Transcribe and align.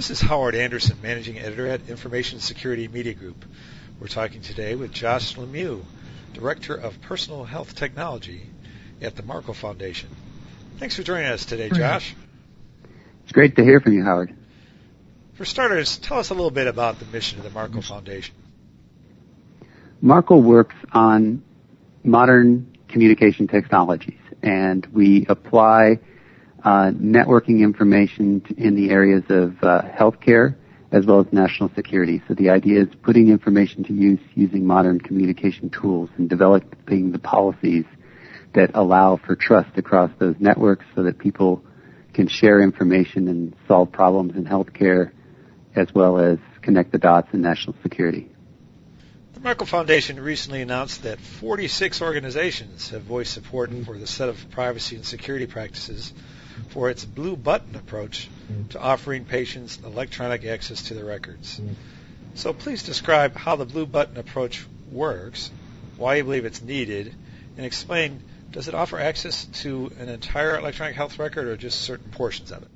This 0.00 0.08
is 0.08 0.20
Howard 0.22 0.54
Anderson, 0.54 0.96
Managing 1.02 1.38
Editor 1.38 1.66
at 1.66 1.90
Information 1.90 2.40
Security 2.40 2.88
Media 2.88 3.12
Group. 3.12 3.44
We're 4.00 4.06
talking 4.06 4.40
today 4.40 4.74
with 4.74 4.92
Josh 4.92 5.36
Lemieux, 5.36 5.82
Director 6.32 6.74
of 6.74 6.98
Personal 7.02 7.44
Health 7.44 7.74
Technology 7.74 8.40
at 9.02 9.14
the 9.14 9.22
Markle 9.22 9.52
Foundation. 9.52 10.08
Thanks 10.78 10.96
for 10.96 11.02
joining 11.02 11.26
us 11.26 11.44
today, 11.44 11.68
Josh. 11.68 12.16
It's 13.24 13.32
great 13.32 13.56
to 13.56 13.62
hear 13.62 13.78
from 13.78 13.92
you, 13.92 14.02
Howard. 14.02 14.34
For 15.34 15.44
starters, 15.44 15.98
tell 15.98 16.18
us 16.18 16.30
a 16.30 16.34
little 16.34 16.50
bit 16.50 16.66
about 16.66 16.98
the 16.98 17.04
mission 17.04 17.36
of 17.36 17.44
the 17.44 17.50
Markle 17.50 17.82
Foundation. 17.82 18.34
Markle 20.00 20.40
works 20.40 20.76
on 20.94 21.42
modern 22.04 22.74
communication 22.88 23.48
technologies, 23.48 24.18
and 24.42 24.86
we 24.94 25.26
apply 25.28 25.98
uh, 26.64 26.90
networking 26.90 27.60
information 27.60 28.42
in 28.56 28.74
the 28.74 28.90
areas 28.90 29.24
of 29.28 29.62
uh, 29.62 29.82
healthcare 29.82 30.56
as 30.92 31.06
well 31.06 31.20
as 31.20 31.26
national 31.32 31.70
security. 31.74 32.20
So 32.26 32.34
the 32.34 32.50
idea 32.50 32.82
is 32.82 32.88
putting 33.02 33.28
information 33.28 33.84
to 33.84 33.92
use 33.92 34.18
using 34.34 34.66
modern 34.66 35.00
communication 35.00 35.70
tools 35.70 36.10
and 36.16 36.28
developing 36.28 37.12
the 37.12 37.18
policies 37.18 37.84
that 38.54 38.72
allow 38.74 39.16
for 39.16 39.36
trust 39.36 39.78
across 39.78 40.10
those 40.18 40.34
networks 40.40 40.84
so 40.94 41.04
that 41.04 41.18
people 41.18 41.62
can 42.12 42.26
share 42.26 42.60
information 42.60 43.28
and 43.28 43.54
solve 43.68 43.92
problems 43.92 44.34
in 44.34 44.44
healthcare 44.44 45.12
as 45.76 45.86
well 45.94 46.18
as 46.18 46.38
connect 46.60 46.90
the 46.90 46.98
dots 46.98 47.28
in 47.32 47.40
national 47.40 47.76
security. 47.82 48.28
The 49.34 49.40
Markle 49.40 49.66
Foundation 49.66 50.18
recently 50.18 50.60
announced 50.60 51.04
that 51.04 51.20
46 51.20 52.02
organizations 52.02 52.90
have 52.90 53.02
voiced 53.02 53.32
support 53.32 53.70
for 53.84 53.96
the 53.96 54.06
set 54.06 54.28
of 54.28 54.50
privacy 54.50 54.96
and 54.96 55.04
security 55.04 55.46
practices 55.46 56.12
for 56.70 56.90
its 56.90 57.04
blue 57.04 57.36
button 57.36 57.76
approach 57.76 58.28
mm-hmm. 58.50 58.68
to 58.68 58.80
offering 58.80 59.24
patients 59.24 59.78
electronic 59.84 60.44
access 60.44 60.82
to 60.84 60.94
their 60.94 61.04
records. 61.04 61.60
Mm-hmm. 61.60 61.74
So 62.34 62.52
please 62.52 62.82
describe 62.82 63.36
how 63.36 63.56
the 63.56 63.64
blue 63.64 63.86
button 63.86 64.16
approach 64.16 64.64
works, 64.90 65.50
why 65.96 66.16
you 66.16 66.24
believe 66.24 66.44
it's 66.44 66.62
needed, 66.62 67.14
and 67.56 67.66
explain 67.66 68.22
does 68.50 68.66
it 68.66 68.74
offer 68.74 68.98
access 68.98 69.44
to 69.44 69.92
an 69.98 70.08
entire 70.08 70.58
electronic 70.58 70.96
health 70.96 71.18
record 71.18 71.46
or 71.46 71.56
just 71.56 71.80
certain 71.82 72.10
portions 72.10 72.50
of 72.50 72.62
it? 72.62 72.68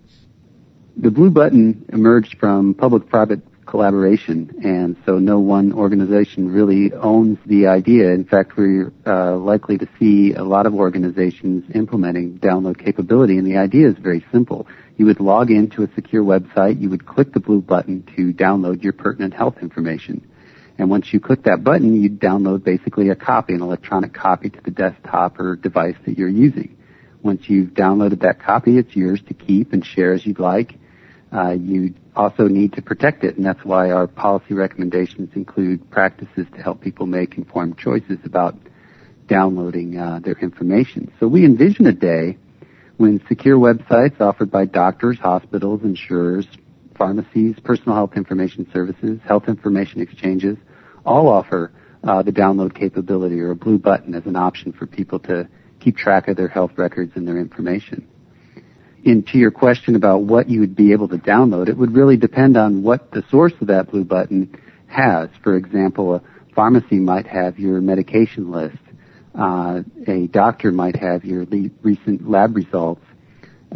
The 0.97 1.11
blue 1.11 1.31
button 1.31 1.86
emerged 1.89 2.39
from 2.39 2.75
public-private 2.75 3.41
collaboration, 3.75 4.48
and 4.62 4.97
so 5.05 5.19
no 5.19 5.41
one 5.41 5.72
organization 5.72 6.48
really 6.48 6.92
owns 6.92 7.39
the 7.44 7.67
idea. 7.67 8.12
In 8.12 8.25
fact, 8.25 8.56
we're 8.56 8.92
uh, 9.05 9.36
likely 9.36 9.78
to 9.78 9.89
see 9.98 10.33
a 10.33 10.44
lot 10.44 10.67
of 10.67 10.75
organizations 10.75 11.64
implementing 11.75 12.39
download 12.39 12.78
capability, 12.78 13.36
and 13.36 13.45
the 13.45 13.56
idea 13.56 13.89
is 13.89 13.97
very 13.98 14.25
simple. 14.30 14.69
You 14.97 15.06
would 15.06 15.19
log 15.19 15.50
into 15.50 15.83
a 15.83 15.89
secure 15.97 16.22
website, 16.22 16.80
you 16.80 16.89
would 16.91 17.05
click 17.05 17.33
the 17.33 17.41
blue 17.41 17.61
button 17.61 18.05
to 18.14 18.33
download 18.33 18.84
your 18.84 18.92
pertinent 18.92 19.34
health 19.34 19.56
information. 19.61 20.25
And 20.78 20.89
once 20.89 21.12
you 21.12 21.19
click 21.19 21.42
that 21.42 21.64
button, 21.64 22.00
you 22.00 22.11
download 22.11 22.62
basically 22.62 23.08
a 23.08 23.17
copy, 23.17 23.55
an 23.55 23.61
electronic 23.61 24.14
copy 24.14 24.50
to 24.50 24.61
the 24.61 24.70
desktop 24.70 25.41
or 25.41 25.56
device 25.56 25.97
that 26.06 26.17
you're 26.17 26.28
using. 26.28 26.77
Once 27.25 27.48
you've 27.48 27.70
downloaded 27.70 28.20
that 28.20 28.41
copy, 28.41 28.78
it's 28.78 28.95
yours 28.95 29.20
to 29.27 29.34
keep 29.34 29.72
and 29.72 29.84
share 29.84 30.12
as 30.12 30.25
you'd 30.25 30.39
like. 30.39 30.78
Uh, 31.35 31.51
you 31.51 31.93
also 32.15 32.47
need 32.47 32.73
to 32.75 32.83
protect 32.83 33.25
it, 33.25 33.37
and 33.37 33.45
that's 33.45 33.65
why 33.65 33.91
our 33.91 34.07
policy 34.07 34.55
recommendations 34.55 35.31
include 35.35 35.91
practices 35.91 36.47
to 36.55 36.63
help 36.63 36.81
people 36.81 37.07
make 37.07 37.37
informed 37.37 37.77
choices 37.77 38.19
about 38.25 38.57
downloading 39.27 39.99
uh, 39.99 40.21
their 40.23 40.39
information. 40.39 41.13
So 41.19 41.27
we 41.27 41.45
envision 41.45 41.87
a 41.87 41.93
day 41.93 42.39
when 42.99 43.21
secure 43.27 43.59
websites 43.59 44.21
offered 44.21 44.51
by 44.51 44.67
doctors, 44.67 45.19
hospitals, 45.19 45.83
insurers, 45.83 46.47
pharmacies, 46.97 47.59
personal 47.65 47.97
health 47.97 48.13
information 48.17 48.71
services, 48.73 49.19
health 49.27 49.48
information 49.48 50.01
exchanges, 50.01 50.57
all 51.05 51.29
offer 51.29 51.73
uh, 52.05 52.23
the 52.23 52.31
download 52.31 52.75
capability 52.75 53.41
or 53.41 53.51
a 53.51 53.57
blue 53.57 53.79
button 53.79 54.14
as 54.14 54.25
an 54.27 54.37
option 54.37 54.73
for 54.73 54.87
people 54.87 55.19
to 55.19 55.48
keep 55.81 55.97
track 55.97 56.29
of 56.29 56.37
their 56.37 56.48
health 56.48 56.73
records 56.77 57.13
and 57.17 57.27
their 57.27 57.39
information. 57.39 58.07
Into 59.05 59.37
your 59.37 59.51
question 59.51 59.97
about 59.97 60.23
what 60.23 60.48
you 60.48 60.61
would 60.61 60.75
be 60.75 60.92
able 60.92 61.09
to 61.09 61.19
download, 61.19 61.69
it 61.69 61.77
would 61.77 61.95
really 61.95 62.17
depend 62.17 62.57
on 62.57 62.83
what 62.83 63.11
the 63.11 63.23
source 63.31 63.53
of 63.61 63.67
that 63.67 63.91
blue 63.91 64.05
button 64.05 64.59
has. 64.87 65.29
For 65.42 65.57
example, 65.57 66.15
a 66.15 66.23
pharmacy 66.55 66.97
might 66.97 67.27
have 67.27 67.59
your 67.59 67.83
medication 67.83 68.51
list. 68.51 68.79
Uh, 69.39 69.83
a 70.07 70.27
doctor 70.29 70.73
might 70.73 70.97
have 70.97 71.23
your 71.23 71.45
le- 71.45 71.69
recent 71.83 72.31
lab 72.31 72.57
results. 72.57 73.03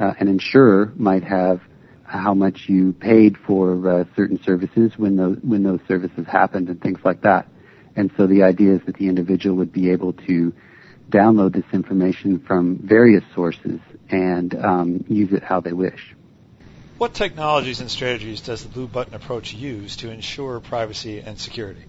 Uh, 0.01 0.15
an 0.19 0.29
insurer 0.29 0.93
might 0.97 1.25
have 1.25 1.61
how 2.05 2.33
much 2.33 2.65
you 2.67 2.95
paid 2.95 3.37
for 3.47 3.87
uh, 3.87 4.05
certain 4.17 4.43
services 4.43 4.93
when 4.97 5.17
those 5.17 5.37
when 5.43 5.63
those 5.63 5.81
services 5.87 6.27
happened 6.27 6.69
and 6.71 6.81
things 6.81 7.01
like 7.05 7.21
that. 7.21 7.47
And 7.97 8.11
so 8.17 8.27
the 8.27 8.45
idea 8.45 8.77
is 8.77 8.81
that 8.87 8.97
the 8.97 9.09
individual 9.09 9.57
would 9.57 9.73
be 9.73 9.91
able 9.91 10.15
to 10.15 10.55
download 11.11 11.55
this 11.55 11.65
information 11.73 12.39
from 12.41 12.79
various 12.79 13.25
sources 13.35 13.81
and 14.11 14.55
um, 14.55 15.05
use 15.09 15.33
it 15.33 15.43
how 15.43 15.61
they 15.61 15.73
wish. 15.73 16.15
What 16.99 17.15
technologies 17.15 17.81
and 17.81 17.91
strategies 17.91 18.41
does 18.41 18.65
the 18.65 18.69
blue 18.69 18.89
button 18.89 19.15
approach 19.15 19.53
use 19.55 19.97
to 19.97 20.11
ensure 20.11 20.61
privacy 20.61 21.21
and 21.21 21.39
security? 21.39 21.85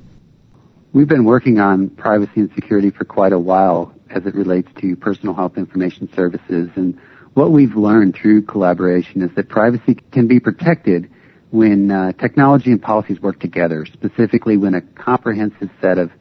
We've 0.94 1.07
been 1.07 1.25
working 1.25 1.59
on 1.59 1.90
privacy 1.90 2.41
and 2.41 2.52
security 2.56 2.91
for 2.91 3.06
quite 3.06 3.34
a 3.34 3.40
while 3.40 3.94
as 4.09 4.25
it 4.25 4.35
relates 4.35 4.69
to 4.81 4.96
personal 4.96 5.34
health 5.34 5.57
information 5.57 6.09
services 6.16 6.69
and 6.75 7.00
what 7.34 7.51
we've 7.51 7.75
learned 7.75 8.16
through 8.16 8.41
collaboration 8.44 9.22
is 9.22 9.30
that 9.36 9.50
privacy 9.50 9.96
can 10.12 10.28
be 10.28 10.40
protected 10.40 11.12
when 11.51 11.90
uh, 11.90 12.12
technology 12.13 12.72
and 12.72 12.81
policies 12.81 13.19
work 13.22 13.40
together, 13.40 13.86
specifically 13.86 14.57
when 14.57 14.74
a 14.74 14.81
comprehensive 14.81 15.69
set 15.81 15.97
of 15.97 16.12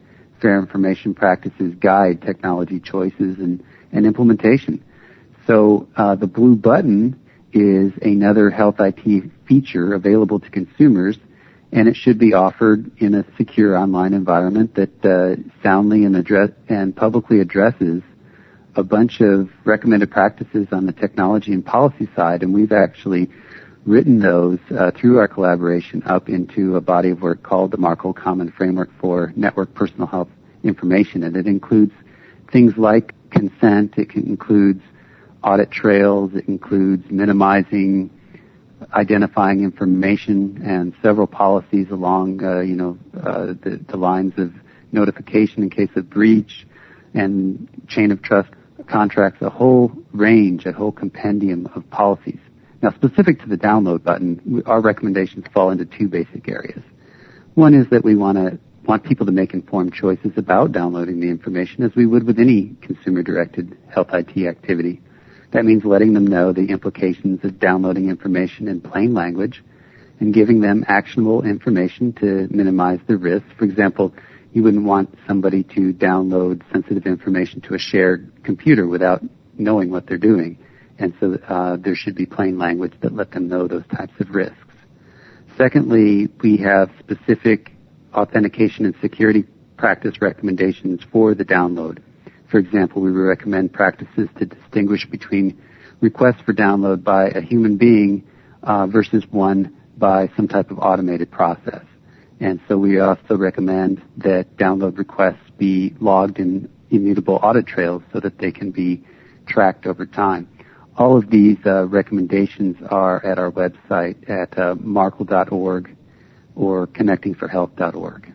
fair 0.41 0.59
information 0.59 1.13
practices 1.13 1.73
guide 1.79 2.21
technology 2.21 2.79
choices 2.79 3.39
and, 3.39 3.63
and 3.91 4.05
implementation. 4.05 4.83
So 5.47 5.87
uh, 5.95 6.15
the 6.15 6.27
blue 6.27 6.55
button 6.55 7.19
is 7.53 7.93
another 8.01 8.49
health 8.49 8.75
IT 8.79 9.31
feature 9.47 9.93
available 9.93 10.39
to 10.39 10.49
consumers, 10.49 11.17
and 11.71 11.87
it 11.87 11.95
should 11.95 12.19
be 12.19 12.33
offered 12.33 12.91
in 12.99 13.15
a 13.15 13.25
secure 13.37 13.75
online 13.75 14.13
environment 14.13 14.75
that 14.75 15.05
uh, 15.05 15.41
soundly 15.63 16.05
and 16.05 16.15
address 16.15 16.51
and 16.67 16.95
publicly 16.95 17.39
addresses 17.39 18.03
a 18.75 18.83
bunch 18.83 19.21
of 19.21 19.49
recommended 19.65 20.11
practices 20.11 20.67
on 20.71 20.85
the 20.85 20.93
technology 20.93 21.51
and 21.51 21.65
policy 21.65 22.07
side, 22.15 22.43
and 22.43 22.53
we've 22.53 22.71
actually 22.71 23.29
written 23.89 24.19
those 24.19 24.59
uh, 24.77 24.91
through 24.91 25.17
our 25.17 25.27
collaboration 25.27 26.03
up 26.05 26.29
into 26.29 26.75
a 26.75 26.81
body 26.81 27.09
of 27.09 27.23
work 27.23 27.41
called 27.41 27.71
the 27.71 27.77
Markle 27.77 28.13
Common 28.13 28.51
Framework 28.51 28.91
for 29.01 29.33
Network 29.35 29.73
Personal 29.73 30.05
Health 30.05 30.29
Information, 30.63 31.23
and 31.23 31.35
it 31.35 31.47
includes 31.47 31.93
things 32.51 32.77
like 32.77 33.15
consent, 33.31 33.95
it 33.97 34.13
includes 34.13 34.83
audit 35.43 35.71
trails, 35.71 36.35
it 36.35 36.47
includes 36.47 37.09
minimizing 37.09 38.11
identifying 38.93 39.63
information 39.63 40.61
and 40.63 40.93
several 41.01 41.27
policies 41.27 41.87
along, 41.89 42.43
uh, 42.43 42.59
you 42.59 42.75
know, 42.75 42.97
uh, 43.17 43.47
the, 43.47 43.83
the 43.89 43.97
lines 43.97 44.33
of 44.37 44.53
notification 44.91 45.63
in 45.63 45.69
case 45.69 45.89
of 45.95 46.09
breach 46.09 46.65
and 47.13 47.67
chain 47.87 48.11
of 48.11 48.21
trust 48.21 48.49
contracts 48.87 49.41
a 49.41 49.49
whole 49.49 49.91
range, 50.13 50.65
a 50.65 50.71
whole 50.71 50.91
compendium 50.91 51.67
of 51.75 51.89
policies. 51.89 52.39
Now, 52.81 52.91
specific 52.91 53.41
to 53.41 53.47
the 53.47 53.57
download 53.57 54.03
button, 54.03 54.63
our 54.65 54.81
recommendations 54.81 55.45
fall 55.53 55.69
into 55.71 55.85
two 55.85 56.07
basic 56.07 56.47
areas. 56.47 56.81
One 57.55 57.73
is 57.73 57.89
that 57.89 58.05
we 58.05 58.15
want 58.15 58.37
to 58.37 58.57
want 58.85 59.03
people 59.03 59.25
to 59.25 59.31
make 59.31 59.53
informed 59.53 59.93
choices 59.93 60.31
about 60.37 60.71
downloading 60.71 61.19
the 61.19 61.29
information 61.29 61.83
as 61.83 61.93
we 61.95 62.05
would 62.05 62.25
with 62.25 62.39
any 62.39 62.75
consumer-directed 62.81 63.77
health 63.93 64.07
IT 64.13 64.47
activity. 64.47 65.01
That 65.51 65.65
means 65.65 65.83
letting 65.83 66.13
them 66.13 66.25
know 66.25 66.53
the 66.53 66.65
implications 66.67 67.43
of 67.43 67.59
downloading 67.59 68.09
information 68.09 68.67
in 68.67 68.81
plain 68.81 69.13
language 69.13 69.63
and 70.19 70.33
giving 70.33 70.61
them 70.61 70.85
actionable 70.87 71.43
information 71.43 72.13
to 72.13 72.47
minimize 72.49 72.99
the 73.07 73.17
risk. 73.17 73.45
For 73.57 73.65
example, 73.65 74.13
you 74.53 74.63
wouldn't 74.63 74.85
want 74.85 75.13
somebody 75.27 75.63
to 75.63 75.93
download 75.93 76.61
sensitive 76.71 77.05
information 77.05 77.61
to 77.61 77.75
a 77.75 77.79
shared 77.79 78.31
computer 78.43 78.87
without 78.87 79.21
knowing 79.57 79.91
what 79.91 80.07
they're 80.07 80.17
doing. 80.17 80.57
And 80.99 81.13
so 81.19 81.35
uh, 81.47 81.77
there 81.77 81.95
should 81.95 82.15
be 82.15 82.25
plain 82.25 82.57
language 82.57 82.93
that 83.01 83.15
let 83.15 83.31
them 83.31 83.47
know 83.47 83.67
those 83.67 83.87
types 83.95 84.13
of 84.19 84.29
risks. 84.35 84.55
Secondly, 85.57 86.29
we 86.41 86.57
have 86.57 86.91
specific 86.99 87.71
authentication 88.13 88.85
and 88.85 88.95
security 89.01 89.45
practice 89.77 90.21
recommendations 90.21 91.01
for 91.11 91.33
the 91.33 91.45
download. 91.45 91.99
For 92.51 92.57
example, 92.59 93.01
we 93.01 93.11
recommend 93.11 93.71
practices 93.71 94.27
to 94.37 94.45
distinguish 94.45 95.05
between 95.05 95.61
requests 96.01 96.41
for 96.45 96.53
download 96.53 97.03
by 97.03 97.29
a 97.29 97.41
human 97.41 97.77
being 97.77 98.23
uh, 98.63 98.87
versus 98.87 99.23
one 99.31 99.75
by 99.97 100.29
some 100.35 100.47
type 100.47 100.71
of 100.71 100.79
automated 100.79 101.31
process. 101.31 101.83
And 102.39 102.59
so 102.67 102.77
we 102.77 102.99
also 102.99 103.37
recommend 103.37 104.01
that 104.17 104.55
download 104.57 104.97
requests 104.97 105.49
be 105.57 105.93
logged 105.99 106.39
in 106.39 106.69
immutable 106.89 107.39
audit 107.43 107.67
trails 107.67 108.01
so 108.13 108.19
that 108.21 108.37
they 108.37 108.51
can 108.51 108.71
be 108.71 109.03
tracked 109.45 109.85
over 109.85 110.05
time. 110.05 110.47
All 110.99 111.15
of 111.15 111.29
these 111.29 111.57
uh, 111.65 111.87
recommendations 111.87 112.75
are 112.91 113.25
at 113.25 113.39
our 113.39 113.49
website 113.49 114.29
at 114.29 114.59
uh, 114.59 114.75
markle.org 114.75 115.95
or 116.55 116.87
connectingforhealth.org. 116.87 118.33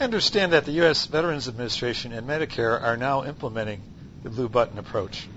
I 0.00 0.04
understand 0.04 0.54
that 0.54 0.64
the 0.64 0.72
U.S. 0.72 1.06
Veterans 1.06 1.46
Administration 1.46 2.12
and 2.12 2.28
Medicare 2.28 2.82
are 2.82 2.96
now 2.96 3.24
implementing 3.24 3.80
the 4.24 4.30
Blue 4.30 4.48
Button 4.48 4.76
approach. 4.76 5.28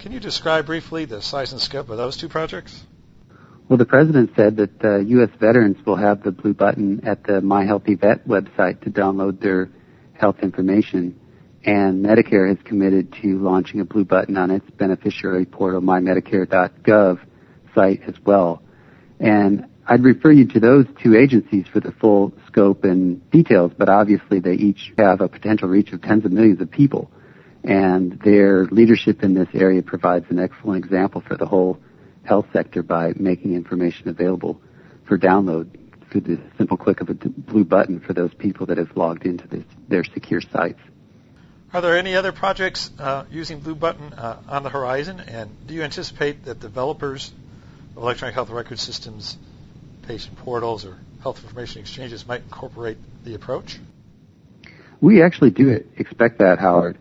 Can 0.00 0.10
you 0.10 0.18
describe 0.18 0.66
briefly 0.66 1.04
the 1.04 1.22
size 1.22 1.52
and 1.52 1.60
scope 1.60 1.90
of 1.90 1.96
those 1.96 2.16
two 2.16 2.28
projects? 2.28 2.82
Well, 3.68 3.76
the 3.76 3.84
president 3.84 4.32
said 4.34 4.56
that 4.56 4.84
uh, 4.84 4.98
U.S. 4.98 5.30
veterans 5.38 5.76
will 5.86 5.94
have 5.94 6.24
the 6.24 6.32
blue 6.32 6.54
button 6.54 7.06
at 7.06 7.22
the 7.22 7.40
My 7.40 7.66
HealtheVet 7.66 8.26
website 8.26 8.80
to 8.80 8.90
download 8.90 9.38
their 9.38 9.70
health 10.14 10.40
information, 10.42 11.20
and 11.64 12.04
Medicare 12.04 12.48
has 12.48 12.58
committed 12.64 13.12
to 13.22 13.38
launching 13.38 13.80
a 13.80 13.84
blue 13.84 14.04
button 14.04 14.36
on 14.36 14.50
its 14.50 14.68
beneficiary 14.70 15.44
portal, 15.44 15.80
mymedicare.gov 15.80 17.20
site 17.74 18.02
as 18.06 18.14
well. 18.24 18.62
And 19.20 19.66
I'd 19.86 20.02
refer 20.02 20.32
you 20.32 20.46
to 20.48 20.60
those 20.60 20.86
two 21.02 21.16
agencies 21.16 21.66
for 21.72 21.80
the 21.80 21.92
full 21.92 22.32
scope 22.46 22.84
and 22.84 23.28
details, 23.30 23.72
but 23.76 23.88
obviously 23.88 24.40
they 24.40 24.54
each 24.54 24.92
have 24.98 25.20
a 25.20 25.28
potential 25.28 25.68
reach 25.68 25.92
of 25.92 26.02
tens 26.02 26.24
of 26.24 26.32
millions 26.32 26.60
of 26.60 26.70
people. 26.70 27.10
And 27.64 28.18
their 28.20 28.66
leadership 28.66 29.22
in 29.22 29.34
this 29.34 29.48
area 29.54 29.82
provides 29.82 30.26
an 30.30 30.40
excellent 30.40 30.84
example 30.84 31.20
for 31.20 31.36
the 31.36 31.46
whole 31.46 31.78
health 32.24 32.46
sector 32.52 32.82
by 32.82 33.12
making 33.16 33.54
information 33.54 34.08
available 34.08 34.60
for 35.06 35.16
download 35.16 35.68
through 36.10 36.20
the 36.22 36.40
simple 36.58 36.76
click 36.76 37.00
of 37.00 37.08
a 37.08 37.14
blue 37.14 37.64
button 37.64 38.00
for 38.00 38.12
those 38.12 38.34
people 38.34 38.66
that 38.66 38.78
have 38.78 38.96
logged 38.96 39.26
into 39.26 39.46
this, 39.46 39.64
their 39.88 40.04
secure 40.04 40.40
sites. 40.40 40.80
Are 41.72 41.80
there 41.80 41.96
any 41.96 42.16
other 42.16 42.32
projects 42.32 42.90
uh, 42.98 43.24
using 43.30 43.60
Blue 43.60 43.74
Button 43.74 44.12
uh, 44.12 44.42
on 44.46 44.62
the 44.62 44.68
horizon? 44.68 45.20
And 45.20 45.66
do 45.66 45.72
you 45.72 45.82
anticipate 45.82 46.44
that 46.44 46.60
developers 46.60 47.32
of 47.96 48.02
electronic 48.02 48.34
health 48.34 48.50
record 48.50 48.78
systems, 48.78 49.38
patient 50.02 50.36
portals, 50.36 50.84
or 50.84 50.98
health 51.22 51.42
information 51.42 51.80
exchanges 51.80 52.26
might 52.26 52.42
incorporate 52.42 52.98
the 53.24 53.34
approach? 53.34 53.80
We 55.00 55.22
actually 55.22 55.50
do 55.50 55.82
expect 55.96 56.40
that, 56.40 56.58
Howard. 56.58 56.98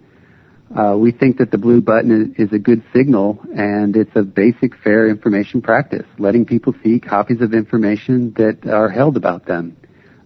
Uh, 0.74 0.96
we 0.98 1.12
think 1.12 1.40
that 1.40 1.52
the 1.52 1.58
blue 1.58 1.82
button 1.82 2.36
is, 2.38 2.54
a 2.54 2.58
good 2.58 2.82
signal 2.96 3.44
and 3.54 3.98
it's 3.98 4.16
a 4.16 4.24
basic 4.24 4.78
fair 4.78 5.10
information 5.10 5.62
practice, 5.62 6.06
letting 6.18 6.46
people 6.46 6.74
see 6.82 7.02
copies 7.02 7.42
of 7.42 7.54
information 7.54 8.32
that 8.38 8.66
are 8.66 8.88
held 8.88 9.18
about 9.18 9.46
them. 9.46 9.76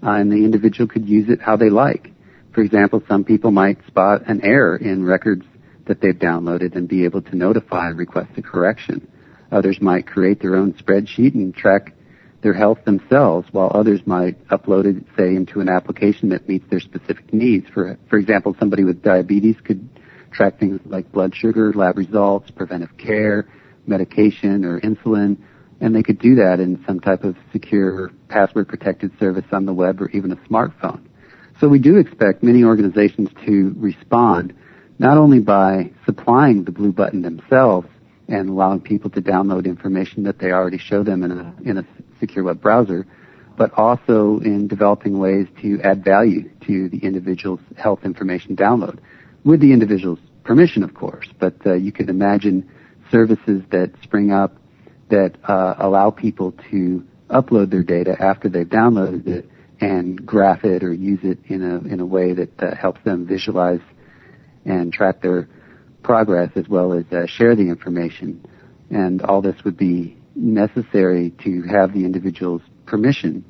Uh, 0.03 0.11
and 0.11 0.31
the 0.31 0.45
individual 0.45 0.87
could 0.87 1.09
use 1.09 1.29
it 1.29 1.41
how 1.41 1.55
they 1.55 1.71
like. 1.71 2.11
For 2.55 2.61
example, 2.61 3.03
some 3.09 3.25
people 3.25 3.51
might 3.51 3.85
spot 3.85 4.23
an 4.27 4.39
error 4.41 4.77
in 4.77 5.03
records 5.03 5.45
that 5.87 5.99
they've 5.99 6.17
downloaded 6.17 6.77
and 6.77 6.87
be 6.87 7.03
able 7.03 7.21
to 7.23 7.35
notify 7.35 7.89
and 7.89 7.99
request 7.99 8.29
a 8.37 8.41
correction. 8.41 9.05
Others 9.51 9.81
might 9.81 10.07
create 10.07 10.41
their 10.41 10.55
own 10.55 10.71
spreadsheet 10.71 11.35
and 11.35 11.53
track 11.53 11.93
their 12.41 12.53
health 12.53 12.85
themselves, 12.85 13.49
while 13.51 13.71
others 13.73 13.99
might 14.05 14.41
upload 14.47 14.85
it, 14.85 15.03
say, 15.17 15.35
into 15.35 15.59
an 15.59 15.67
application 15.67 16.29
that 16.29 16.47
meets 16.47 16.65
their 16.69 16.79
specific 16.79 17.33
needs. 17.33 17.67
For, 17.73 17.97
for 18.09 18.17
example, 18.17 18.55
somebody 18.57 18.85
with 18.85 19.03
diabetes 19.03 19.57
could 19.61 19.89
track 20.31 20.57
things 20.57 20.79
like 20.85 21.11
blood 21.11 21.35
sugar, 21.35 21.73
lab 21.73 21.97
results, 21.97 22.51
preventive 22.51 22.95
care, 22.97 23.49
medication, 23.85 24.63
or 24.63 24.79
insulin, 24.79 25.37
and 25.81 25.93
they 25.93 26.03
could 26.03 26.19
do 26.19 26.35
that 26.35 26.61
in 26.61 26.81
some 26.87 27.01
type 27.01 27.25
of 27.25 27.35
secure, 27.51 28.11
password 28.29 28.69
protected 28.69 29.11
service 29.19 29.45
on 29.51 29.65
the 29.65 29.73
web 29.73 30.01
or 30.01 30.09
even 30.11 30.31
a 30.31 30.37
smartphone. 30.37 31.01
So 31.59 31.69
we 31.69 31.79
do 31.79 31.97
expect 31.97 32.43
many 32.43 32.63
organizations 32.63 33.29
to 33.45 33.73
respond 33.77 34.53
not 34.99 35.17
only 35.17 35.39
by 35.39 35.91
supplying 36.05 36.63
the 36.63 36.71
blue 36.71 36.91
button 36.91 37.21
themselves 37.21 37.87
and 38.27 38.49
allowing 38.49 38.81
people 38.81 39.09
to 39.11 39.21
download 39.21 39.65
information 39.65 40.23
that 40.23 40.39
they 40.39 40.51
already 40.51 40.77
show 40.77 41.03
them 41.03 41.23
in 41.23 41.31
a, 41.31 41.55
in 41.63 41.77
a 41.77 41.85
secure 42.19 42.43
web 42.43 42.61
browser, 42.61 43.05
but 43.57 43.71
also 43.77 44.39
in 44.39 44.67
developing 44.67 45.17
ways 45.19 45.47
to 45.61 45.79
add 45.81 46.03
value 46.03 46.49
to 46.65 46.89
the 46.89 46.97
individual's 46.97 47.61
health 47.77 47.99
information 48.03 48.55
download 48.55 48.99
with 49.45 49.61
the 49.61 49.71
individual's 49.71 50.19
permission, 50.43 50.83
of 50.83 50.93
course. 50.93 51.27
But 51.39 51.55
uh, 51.65 51.73
you 51.73 51.91
can 51.91 52.09
imagine 52.09 52.69
services 53.11 53.63
that 53.71 53.93
spring 54.03 54.31
up 54.31 54.57
that 55.09 55.35
uh, 55.47 55.75
allow 55.77 56.09
people 56.09 56.53
to 56.71 57.05
upload 57.29 57.69
their 57.69 57.83
data 57.83 58.15
after 58.19 58.49
they've 58.49 58.67
downloaded 58.67 59.27
it 59.27 59.49
and 59.81 60.25
graph 60.25 60.63
it 60.63 60.83
or 60.83 60.93
use 60.93 61.19
it 61.23 61.39
in 61.47 61.63
a 61.63 61.77
in 61.91 61.99
a 61.99 62.05
way 62.05 62.33
that 62.33 62.59
uh, 62.61 62.75
helps 62.75 63.03
them 63.03 63.25
visualize 63.25 63.81
and 64.65 64.93
track 64.93 65.21
their 65.21 65.47
progress 66.03 66.51
as 66.55 66.67
well 66.67 66.93
as 66.93 67.05
uh, 67.11 67.25
share 67.27 67.55
the 67.55 67.69
information. 67.69 68.45
And 68.89 69.21
all 69.21 69.41
this 69.41 69.63
would 69.63 69.77
be 69.77 70.17
necessary 70.35 71.33
to 71.43 71.63
have 71.63 71.93
the 71.93 72.05
individual's 72.05 72.61
permission. 72.85 73.43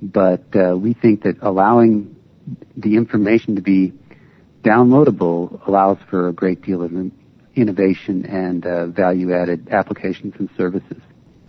But 0.00 0.44
uh, 0.54 0.76
we 0.76 0.94
think 0.94 1.22
that 1.22 1.36
allowing 1.42 2.16
the 2.76 2.96
information 2.96 3.56
to 3.56 3.62
be 3.62 3.92
downloadable 4.62 5.66
allows 5.66 5.98
for 6.10 6.28
a 6.28 6.32
great 6.32 6.62
deal 6.62 6.82
of 6.82 6.92
innovation 7.54 8.26
and 8.26 8.66
uh, 8.66 8.86
value-added 8.86 9.68
applications 9.70 10.34
and 10.38 10.48
services. 10.56 11.00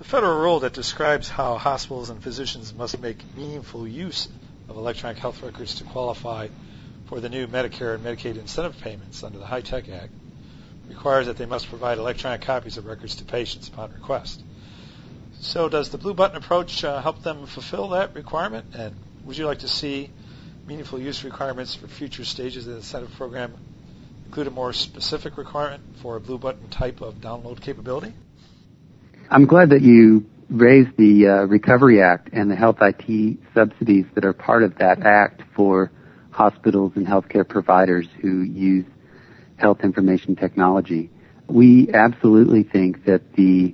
The 0.03 0.09
federal 0.09 0.38
rule 0.38 0.59
that 0.59 0.73
describes 0.73 1.29
how 1.29 1.55
hospitals 1.55 2.09
and 2.09 2.21
physicians 2.21 2.73
must 2.73 3.00
make 3.00 3.23
meaningful 3.38 3.88
use 3.88 4.27
of 4.67 4.75
electronic 4.75 5.17
health 5.17 5.41
records 5.41 5.75
to 5.75 5.85
qualify 5.85 6.50
for 7.05 7.21
the 7.21 7.29
new 7.29 7.47
Medicare 7.47 7.95
and 7.95 8.03
Medicaid 8.03 8.38
incentive 8.38 8.77
payments 8.81 9.23
under 9.23 9.39
the 9.39 9.45
HITECH 9.45 9.88
Act 9.88 10.11
requires 10.89 11.27
that 11.27 11.38
they 11.38 11.45
must 11.45 11.69
provide 11.69 12.00
electronic 12.00 12.41
copies 12.41 12.75
of 12.75 12.85
records 12.85 13.15
to 13.15 13.23
patients 13.23 13.69
upon 13.69 13.94
request. 13.94 14.44
So 15.39 15.69
does 15.69 15.89
the 15.89 15.97
Blue 15.97 16.13
Button 16.13 16.35
approach 16.35 16.83
uh, 16.83 17.01
help 17.01 17.23
them 17.23 17.45
fulfill 17.45 17.88
that 17.89 18.13
requirement? 18.13 18.75
And 18.75 18.94
would 19.23 19.38
you 19.38 19.45
like 19.45 19.59
to 19.59 19.69
see 19.69 20.09
meaningful 20.67 21.00
use 21.00 21.23
requirements 21.23 21.75
for 21.75 21.88
future 21.88 22.25
stages 22.25 22.67
of 22.67 22.73
the 22.73 22.79
incentive 22.79 23.13
program 23.13 23.53
include 24.25 24.47
a 24.47 24.51
more 24.51 24.73
specific 24.73 25.38
requirement 25.38 25.81
for 26.01 26.17
a 26.17 26.19
blue 26.19 26.38
button 26.38 26.67
type 26.67 27.00
of 27.00 27.21
download 27.21 27.61
capability? 27.61 28.13
I'm 29.30 29.46
glad 29.46 29.70
that 29.70 29.81
you 29.81 30.25
raised 30.50 30.98
the 30.98 31.28
uh, 31.28 31.31
Recovery 31.46 32.02
Act 32.02 32.30
and 32.34 32.52
the 32.52 32.56
health 32.56 32.78
IT 32.81 33.40
subsidies 33.54 34.06
that 34.16 34.25
are 34.25 34.34
part 34.34 34.64
of 34.64 34.78
that 34.78 35.04
act 35.04 35.42
for 35.56 35.92
hospitals 36.31 36.94
and 36.96 37.08
healthcare 37.08 37.48
providers 37.48 38.08
who 38.22 38.42
use 38.42 38.86
health 39.56 39.80
information 39.84 40.36
technology. 40.36 41.10
We 41.48 41.90
absolutely 41.94 42.64
think 42.64 43.06
that 43.06 43.34
the 43.34 43.74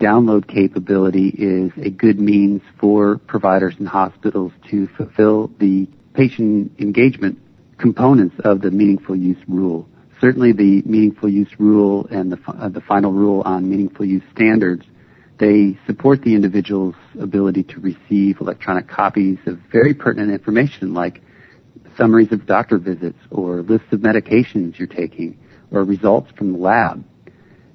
download 0.00 0.48
capability 0.48 1.28
is 1.28 1.72
a 1.76 1.90
good 1.90 2.18
means 2.18 2.62
for 2.80 3.18
providers 3.18 3.74
and 3.78 3.86
hospitals 3.86 4.52
to 4.70 4.88
fulfill 4.96 5.48
the 5.58 5.86
patient 6.14 6.72
engagement 6.80 7.38
components 7.78 8.36
of 8.44 8.60
the 8.62 8.70
meaningful 8.70 9.16
use 9.16 9.38
rule. 9.46 9.86
Certainly 10.22 10.52
the 10.52 10.82
meaningful 10.86 11.28
use 11.28 11.50
rule 11.58 12.06
and 12.08 12.30
the, 12.30 12.38
uh, 12.46 12.68
the 12.68 12.80
final 12.80 13.10
rule 13.10 13.42
on 13.44 13.68
meaningful 13.68 14.06
use 14.06 14.22
standards, 14.32 14.86
they 15.40 15.76
support 15.84 16.22
the 16.22 16.36
individual's 16.36 16.94
ability 17.18 17.64
to 17.64 17.80
receive 17.80 18.40
electronic 18.40 18.86
copies 18.86 19.38
of 19.46 19.58
very 19.72 19.94
pertinent 19.94 20.30
information 20.30 20.94
like 20.94 21.20
summaries 21.96 22.30
of 22.30 22.46
doctor 22.46 22.78
visits 22.78 23.18
or 23.32 23.62
lists 23.62 23.88
of 23.90 23.98
medications 23.98 24.78
you're 24.78 24.86
taking 24.86 25.36
or 25.72 25.82
results 25.82 26.30
from 26.38 26.52
the 26.52 26.58
lab. 26.58 27.04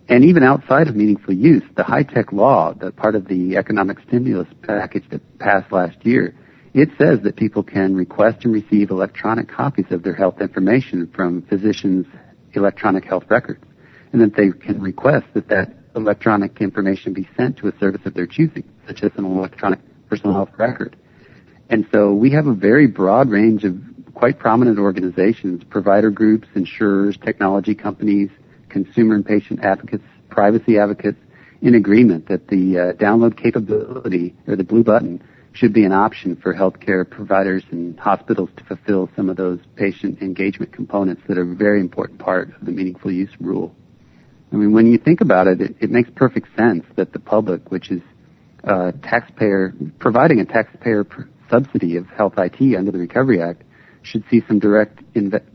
And 0.08 0.24
even 0.24 0.42
outside 0.42 0.88
of 0.88 0.96
meaningful 0.96 1.34
use, 1.34 1.64
the 1.76 1.84
HITECH 1.84 2.32
law, 2.32 2.74
the 2.74 2.94
part 2.94 3.16
of 3.16 3.28
the 3.28 3.58
economic 3.58 3.98
stimulus 4.08 4.48
package 4.62 5.04
that 5.10 5.38
passed 5.38 5.70
last 5.74 5.98
year, 6.06 6.34
it 6.74 6.88
says 6.98 7.20
that 7.24 7.36
people 7.36 7.64
can 7.64 7.94
request 7.94 8.46
and 8.46 8.54
receive 8.54 8.90
electronic 8.90 9.50
copies 9.50 9.88
of 9.90 10.02
their 10.04 10.16
health 10.16 10.40
information 10.40 11.12
from 11.14 11.42
physicians' 11.42 12.06
electronic 12.58 13.06
health 13.06 13.24
records, 13.30 13.64
and 14.12 14.22
that 14.22 14.36
they 14.36 14.52
can 14.52 14.82
request 14.82 15.26
that 15.34 15.48
that 15.50 15.74
electronic 15.96 16.62
information 16.62 17.14
be 17.14 17.28
sent 17.36 17.58
to 17.58 17.68
a 17.68 17.78
service 17.80 18.02
of 18.06 18.14
their 18.14 18.28
choosing, 18.28 18.64
such 18.86 19.04
as 19.04 19.12
an 19.18 19.26
electronic 19.26 19.80
personal 20.10 20.34
health 20.34 20.52
record. 20.58 20.96
And 21.70 21.88
so 21.92 22.14
we 22.14 22.32
have 22.32 22.48
a 22.48 22.54
very 22.54 22.88
broad 22.88 23.30
range 23.30 23.64
of 23.64 23.78
quite 24.14 24.40
prominent 24.40 24.80
organizations, 24.80 25.64
provider 25.64 26.10
groups, 26.10 26.48
insurers, 26.56 27.18
technology 27.18 27.76
companies, 27.76 28.30
consumer 28.70 29.16
and 29.16 29.26
patient 29.26 29.64
advocates, 29.64 30.04
privacy 30.30 30.78
advocates, 30.78 31.20
in 31.62 31.76
agreement 31.76 32.28
that 32.28 32.48
the 32.48 32.78
uh, 32.78 32.94
download 32.94 33.36
capability 33.36 34.36
or 34.48 34.56
the 34.56 34.64
blue 34.64 34.84
button 34.84 35.22
should 35.58 35.74
be 35.74 35.86
an 35.86 35.92
option 35.92 36.36
for 36.36 36.54
healthcare 36.54 37.10
providers 37.10 37.64
and 37.72 38.00
hospitals 38.00 38.50
to 38.58 38.64
fulfill 38.64 39.10
some 39.16 39.30
of 39.30 39.38
those 39.38 39.60
patient 39.76 40.22
engagement 40.22 40.72
components 40.72 41.24
that 41.28 41.38
are 41.38 41.52
a 41.52 41.56
very 41.56 41.82
important 41.82 42.20
part 42.20 42.54
of 42.56 42.66
the 42.66 42.72
meaningful 42.72 43.12
use 43.12 43.32
rule. 43.40 43.76
I 44.52 44.56
mean, 44.56 44.72
when 44.72 44.86
you 44.86 45.00
think 45.00 45.20
about 45.22 45.48
it, 45.48 45.60
it, 45.60 45.76
it 45.82 45.90
makes 45.90 46.10
perfect 46.16 46.56
sense 46.56 46.86
that 46.96 47.12
the 47.12 47.20
public, 47.20 47.72
which 47.72 47.90
is 47.90 48.02
uh, 48.64 48.92
taxpayer 49.04 49.74
providing 50.00 50.40
a 50.40 50.46
taxpayer 50.46 51.06
subsidy 51.50 51.98
of 51.98 52.08
health 52.08 52.34
IT 52.38 52.76
under 52.78 52.92
the 52.92 53.00
Recovery 53.00 53.42
Act, 53.42 53.64
should 54.04 54.24
see 54.30 54.42
some 54.48 54.60
direct 54.60 55.02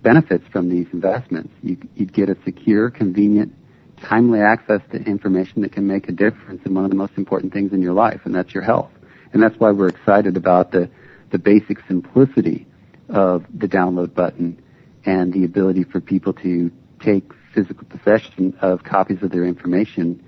benefits 0.02 0.44
from 0.52 0.68
these 0.68 0.86
investments. 0.92 1.52
You, 1.62 1.78
would 1.98 2.12
get 2.12 2.28
a 2.28 2.36
secure, 2.44 2.90
convenient 2.90 3.54
timely 4.02 4.40
access 4.40 4.80
to 4.90 4.98
information 4.98 5.62
that 5.62 5.72
can 5.72 5.86
make 5.86 6.08
a 6.08 6.12
difference 6.12 6.60
in 6.66 6.74
one 6.74 6.84
of 6.84 6.90
the 6.90 6.96
most 6.96 7.12
important 7.16 7.52
things 7.52 7.72
in 7.72 7.80
your 7.80 7.92
life, 7.92 8.22
and 8.24 8.34
that's 8.34 8.52
your 8.52 8.64
health. 8.64 8.90
And 9.32 9.42
that's 9.42 9.58
why 9.58 9.70
we're 9.70 9.88
excited 9.88 10.36
about 10.36 10.72
the, 10.72 10.90
the 11.30 11.38
basic 11.38 11.78
simplicity 11.86 12.66
of 13.08 13.44
the 13.52 13.68
download 13.68 14.14
button 14.14 14.62
and 15.04 15.32
the 15.32 15.44
ability 15.44 15.84
for 15.84 16.00
people 16.00 16.32
to 16.34 16.70
take 17.00 17.32
physical 17.54 17.86
possession 17.86 18.56
of 18.60 18.82
copies 18.84 19.22
of 19.22 19.30
their 19.30 19.44
information. 19.44 20.24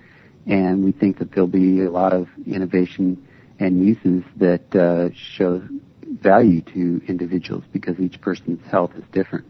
And 0.46 0.84
we 0.84 0.92
think 0.92 1.18
that 1.18 1.32
there'll 1.32 1.46
be 1.46 1.82
a 1.82 1.90
lot 1.90 2.12
of 2.12 2.28
innovation 2.46 3.26
and 3.58 3.84
uses 3.84 4.25
that 4.37 4.75
uh, 4.75 5.14
show 5.14 5.62
value 6.06 6.61
to 6.61 7.02
individuals 7.06 7.64
because 7.73 7.99
each 7.99 8.20
person's 8.20 8.64
health 8.66 8.92
is 8.96 9.04
different. 9.12 9.46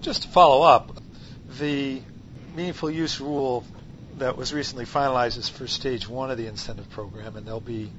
Just 0.00 0.22
to 0.22 0.28
follow 0.28 0.62
up, 0.62 0.96
the 1.58 2.02
meaningful 2.54 2.90
use 2.90 3.20
rule 3.20 3.64
that 4.18 4.36
was 4.36 4.52
recently 4.52 4.84
finalized 4.84 5.38
is 5.38 5.48
for 5.48 5.66
stage 5.66 6.08
one 6.08 6.30
of 6.30 6.38
the 6.38 6.46
incentive 6.46 6.88
program, 6.90 7.36
and 7.36 7.46
there'll 7.46 7.60
be 7.60 7.90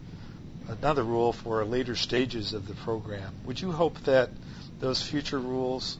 another 0.68 1.03
rule 1.03 1.34
for 1.34 1.63
later 1.65 1.96
stages 1.96 2.53
of 2.53 2.68
the 2.68 2.74
program. 2.74 3.34
Would 3.46 3.62
you 3.62 3.72
hope 3.72 4.00
that 4.06 4.30
those 4.80 5.01
future 5.01 5.39
rules 5.39 5.98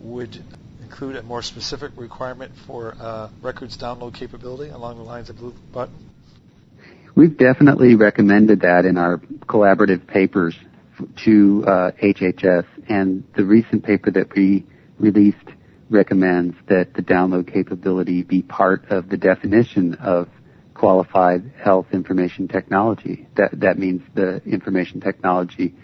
would 0.00 0.42
include 0.82 1.16
a 1.16 1.22
more 1.22 1.42
specific 1.42 1.92
requirement 1.96 2.52
for 2.66 2.94
uh, 2.98 3.28
records 3.42 3.76
download 3.76 4.14
capability 4.14 4.70
along 4.70 4.96
the 4.96 5.02
lines 5.02 5.30
of 5.30 5.36
Blue 5.36 5.54
Button? 5.72 5.94
We've 7.14 7.36
definitely 7.36 7.94
recommended 7.94 8.60
that 8.60 8.84
in 8.84 8.96
our 8.96 9.18
collaborative 9.18 10.06
papers 10.06 10.54
to 11.24 11.64
uh, 11.66 11.90
HHS, 12.02 12.66
and 12.88 13.24
the 13.36 13.44
recent 13.44 13.84
paper 13.84 14.10
that 14.12 14.34
we 14.34 14.66
released 14.98 15.36
recommends 15.90 16.56
that 16.68 16.94
the 16.94 17.02
download 17.02 17.52
capability 17.52 18.22
be 18.22 18.42
part 18.42 18.90
of 18.90 19.08
the 19.08 19.16
definition 19.16 19.94
of 19.94 20.28
qualified 20.78 21.52
health 21.62 21.86
information 21.92 22.48
technology. 22.48 23.26
That 23.36 23.60
that 23.60 23.78
means 23.78 24.02
the 24.14 24.40
information 24.44 25.00
technology 25.00 25.74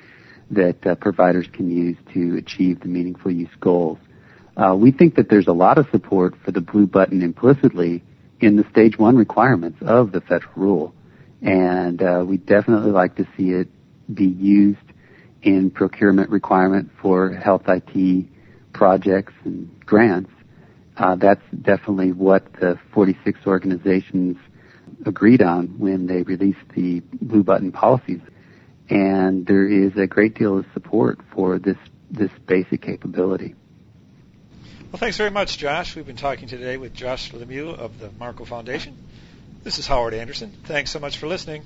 that 0.50 0.86
uh, 0.86 0.94
providers 0.94 1.46
can 1.52 1.68
use 1.70 1.96
to 2.14 2.36
achieve 2.36 2.80
the 2.80 2.86
meaningful 2.88 3.32
use 3.32 3.54
goals. 3.60 3.98
Uh, 4.56 4.76
we 4.78 4.92
think 4.92 5.16
that 5.16 5.28
there's 5.28 5.48
a 5.48 5.52
lot 5.52 5.78
of 5.78 5.86
support 5.90 6.34
for 6.44 6.52
the 6.52 6.60
blue 6.60 6.86
button 6.86 7.22
implicitly 7.22 8.02
in 8.40 8.56
the 8.56 8.64
stage 8.70 8.96
one 8.96 9.16
requirements 9.16 9.78
of 9.82 10.12
the 10.12 10.20
federal 10.20 10.52
rule, 10.54 10.94
and 11.42 12.00
uh, 12.00 12.24
we 12.26 12.36
definitely 12.36 12.92
like 12.92 13.16
to 13.16 13.26
see 13.36 13.50
it 13.50 13.68
be 14.12 14.26
used 14.26 14.78
in 15.42 15.70
procurement 15.70 16.30
requirement 16.30 16.90
for 17.02 17.32
health 17.32 17.62
IT 17.66 18.26
projects 18.72 19.32
and 19.44 19.68
grants. 19.84 20.30
Uh, 20.96 21.16
that's 21.16 21.42
definitely 21.62 22.12
what 22.12 22.52
the 22.60 22.78
46 22.92 23.40
organizations 23.46 24.36
agreed 25.06 25.42
on 25.42 25.78
when 25.78 26.06
they 26.06 26.22
released 26.22 26.68
the 26.74 27.00
blue 27.00 27.42
button 27.42 27.72
policies. 27.72 28.20
And 28.88 29.46
there 29.46 29.66
is 29.66 29.96
a 29.96 30.06
great 30.06 30.34
deal 30.34 30.58
of 30.58 30.66
support 30.74 31.20
for 31.34 31.58
this, 31.58 31.78
this 32.10 32.30
basic 32.46 32.82
capability. 32.82 33.54
Well, 34.92 35.00
thanks 35.00 35.16
very 35.16 35.30
much, 35.30 35.58
Josh. 35.58 35.96
We've 35.96 36.06
been 36.06 36.16
talking 36.16 36.46
today 36.46 36.76
with 36.76 36.94
Josh 36.94 37.32
Lemieux 37.32 37.76
of 37.76 37.98
the 37.98 38.10
Markle 38.12 38.46
Foundation. 38.46 38.96
This 39.62 39.78
is 39.78 39.86
Howard 39.86 40.14
Anderson. 40.14 40.52
Thanks 40.64 40.90
so 40.90 41.00
much 41.00 41.16
for 41.16 41.26
listening. 41.26 41.64